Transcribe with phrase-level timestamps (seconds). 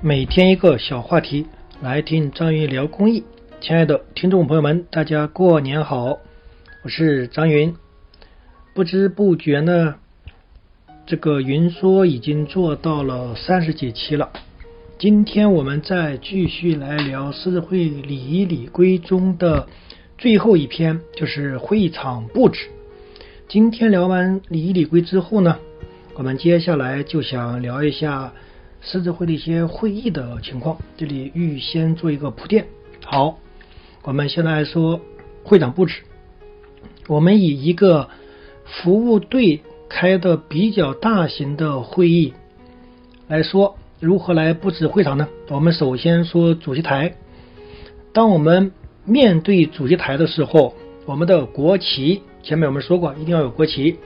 [0.00, 1.46] 每天一个小话题，
[1.82, 3.24] 来听张云聊公益。
[3.60, 6.20] 亲爱的听众朋友们，大家过年好，
[6.84, 7.74] 我是张云。
[8.74, 9.96] 不知不觉呢，
[11.04, 14.30] 这个云说已经做到了三十几期了。
[15.00, 19.66] 今天我们再继续来聊社会礼仪礼规中的
[20.16, 22.68] 最后一篇，就是会场布置。
[23.48, 25.58] 今天聊完礼仪礼规之后呢，
[26.14, 28.32] 我们接下来就想聊一下。
[28.80, 32.66] 狮子会的一些会议的情况，这里预先做一个铺垫。
[33.04, 33.38] 好，
[34.02, 35.00] 我们现在来说
[35.44, 36.02] 会场布置。
[37.06, 38.08] 我们以一个
[38.64, 42.34] 服务队开的比较大型的会议
[43.26, 45.28] 来说，如何来布置会场呢？
[45.48, 47.14] 我们首先说主席台。
[48.12, 48.72] 当我们
[49.04, 53.96] 面对主席台的时候，我们的国旗前面我们说过，一定要有国旗。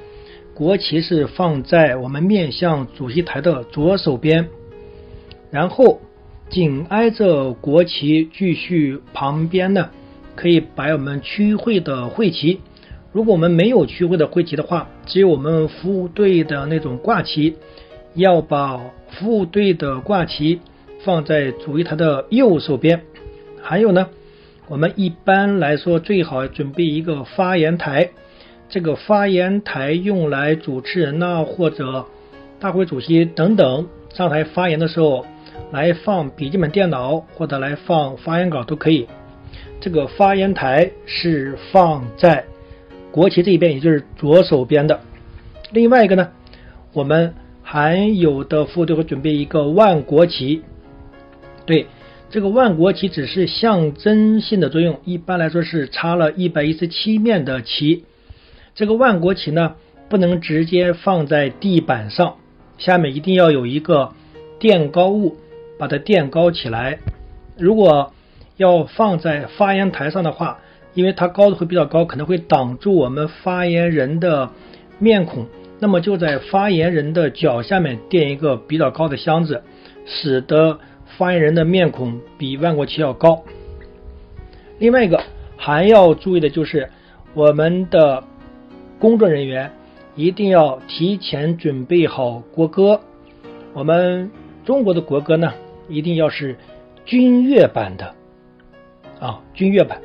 [0.54, 4.48] 国旗是放在我们面向主席台的左手边。
[5.52, 6.00] 然后
[6.48, 9.90] 紧挨着国旗，继续旁边呢，
[10.34, 12.60] 可以摆我们区会的会旗。
[13.12, 17.56] 如果我们没有区会的会旗的话，只有我们服务队的那种挂旗，
[18.14, 18.80] 要把
[19.10, 20.60] 服务队的挂旗
[21.04, 23.02] 放在主席台的右手边。
[23.60, 24.08] 还有呢，
[24.68, 28.08] 我们一般来说最好准备一个发言台，
[28.70, 32.06] 这个发言台用来主持人呐或者
[32.58, 35.26] 大会主席等等上台发言的时候。
[35.70, 39.08] 来放笔记本电脑或者来放发言稿都可以。
[39.80, 42.44] 这个发言台是放在
[43.10, 45.00] 国旗这一边，也就是左手边的。
[45.72, 46.30] 另外一个呢，
[46.92, 50.62] 我们还有的副队会准备一个万国旗。
[51.66, 51.86] 对，
[52.30, 58.04] 这个万国旗只是象征性的作用，一般来说是插了一百一十七面的旗。
[58.74, 59.74] 这个万国旗呢，
[60.08, 62.36] 不能直接放在地板上，
[62.78, 64.12] 下面一定要有一个
[64.58, 65.36] 垫高物。
[65.82, 67.00] 把它垫高起来。
[67.58, 68.12] 如果
[68.56, 70.60] 要放在发言台上的话，
[70.94, 74.50] 因为它高度会比较高，可能会挡住我们发言人的
[75.00, 75.48] 面孔。
[75.80, 79.64] 那么就在发言人的脚下面垫一个比较高的箱子，
[80.06, 80.78] 使得
[81.18, 83.42] 发言人的面孔比万国旗要高。
[84.78, 85.20] 另外一个
[85.56, 86.90] 还要注意的就是，
[87.34, 88.22] 我们的
[89.00, 89.72] 工作人员
[90.14, 93.00] 一定要提前准备好国歌。
[93.72, 94.30] 我们
[94.64, 95.52] 中国的国歌呢？
[95.88, 96.56] 一定要是
[97.04, 98.14] 军乐版的
[99.20, 100.00] 啊，军乐版。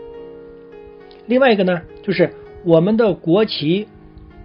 [1.27, 2.33] 另外一个呢，就是
[2.63, 3.87] 我们的国旗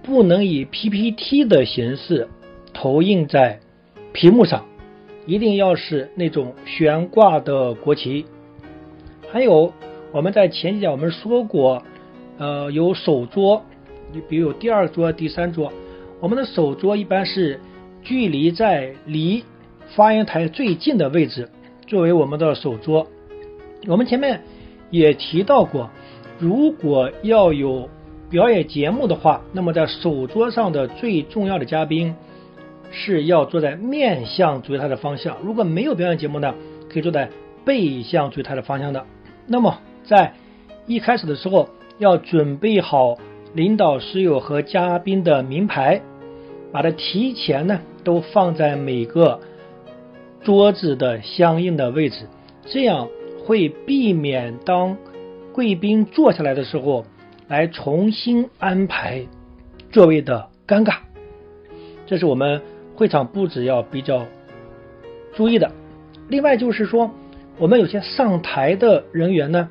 [0.02, 2.28] 不能以 PPT 的形式
[2.72, 3.60] 投影在
[4.12, 4.64] 屏幕上，
[5.26, 8.24] 一定要是那种悬挂的国旗。
[9.30, 9.72] 还有
[10.12, 11.82] 我们在前几讲我们说过，
[12.38, 13.62] 呃，有手桌，
[14.12, 15.72] 你比如有第二桌、第三桌，
[16.20, 17.60] 我们的手桌一般是
[18.02, 19.44] 距离在离。
[19.94, 21.50] 发言台最近的位置
[21.86, 23.06] 作为我们的手桌。
[23.86, 24.40] 我们前面
[24.90, 25.90] 也提到过，
[26.38, 27.90] 如果要有
[28.30, 32.14] 表演节目的话，那么在手桌上的最重要的嘉宾
[32.90, 35.36] 是要坐在面向主席台的方向。
[35.42, 36.54] 如果没有表演节目呢，
[36.90, 37.28] 可以坐在
[37.66, 39.04] 背向主席台的方向的。
[39.46, 40.32] 那么在
[40.86, 43.18] 一开始的时候，要准备好
[43.52, 46.00] 领导师友和嘉宾的名牌，
[46.72, 49.40] 把它提前呢都放在每个。
[50.42, 52.26] 桌子的相应的位置，
[52.66, 53.08] 这样
[53.44, 54.96] 会避免当
[55.52, 57.04] 贵宾坐下来的时候
[57.46, 59.24] 来重新安排
[59.92, 60.96] 座位的尴尬。
[62.06, 62.60] 这是我们
[62.96, 64.26] 会场布置要比较
[65.34, 65.70] 注意的。
[66.28, 67.10] 另外就是说，
[67.58, 69.70] 我们有些上台的人员呢，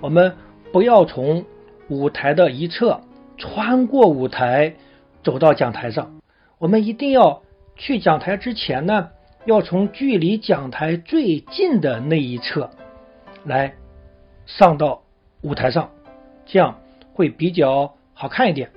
[0.00, 0.34] 我们
[0.70, 1.44] 不要从
[1.88, 3.00] 舞台的一侧
[3.38, 4.74] 穿过舞台
[5.22, 6.20] 走到讲台上，
[6.58, 7.42] 我们一定要
[7.76, 9.08] 去讲台之前呢。
[9.46, 12.70] 要从距离讲台最近的那一侧
[13.44, 13.74] 来
[14.44, 15.02] 上到
[15.40, 15.90] 舞台上，
[16.44, 16.78] 这样
[17.14, 18.70] 会比较好看一点。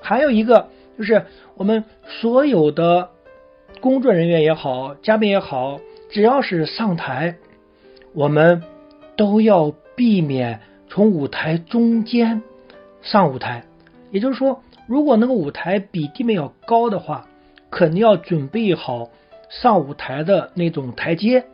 [0.00, 1.26] 还有一个就是
[1.56, 3.10] 我们所有的
[3.80, 7.36] 工作人员也好，嘉宾也好，只要是上台，
[8.14, 8.62] 我们
[9.16, 12.42] 都要避免从舞台中间
[13.02, 13.64] 上舞台。
[14.12, 17.26] 也就是说，如果那个舞台比地面要高的话。
[17.70, 19.10] 肯定要准备好
[19.50, 21.44] 上舞台的那种台阶，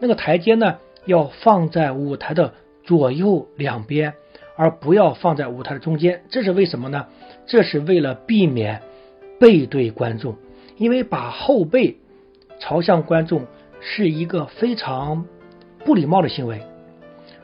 [0.00, 2.54] 那个台阶呢要放在舞台的
[2.84, 4.14] 左右两边，
[4.56, 6.22] 而不要放在舞台的中间。
[6.28, 7.06] 这是为什么呢？
[7.46, 8.82] 这是为了避免
[9.38, 10.36] 背对观众，
[10.76, 11.98] 因为把后背
[12.58, 13.46] 朝向观众
[13.80, 15.26] 是一个非常
[15.84, 16.62] 不礼貌的行为。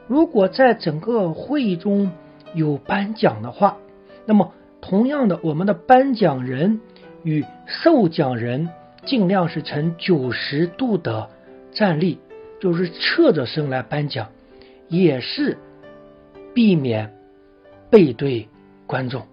[0.07, 2.11] 如果在整个会议中
[2.55, 3.79] 有颁奖的话，
[4.27, 6.81] 那么同样的，我们的颁奖人。
[7.23, 8.69] 与受奖人
[9.05, 11.29] 尽量是呈九十度的
[11.73, 12.19] 站立，
[12.61, 14.29] 就是侧着身来颁奖，
[14.89, 15.57] 也是
[16.55, 17.13] 避免
[17.91, 18.49] 背对
[18.87, 19.27] 观众。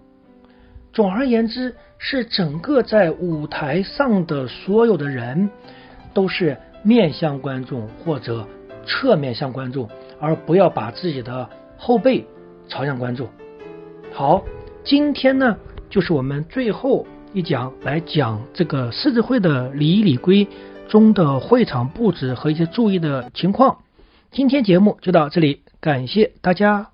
[0.92, 5.50] 总而言之，是整个在舞台上的所有的人
[6.14, 8.46] 都是面向观众或者
[8.86, 9.88] 侧面向观众，
[10.18, 12.26] 而不要把自己的后背
[12.68, 13.28] 朝向观众。
[14.12, 14.42] 好，
[14.82, 15.56] 今天呢，
[15.90, 17.06] 就是我们最后
[17.38, 20.48] 一讲来讲这个狮子会的礼仪礼规
[20.88, 23.78] 中的会场布置和一些注意的情况。
[24.32, 26.88] 今天节目就到这里，感谢大家。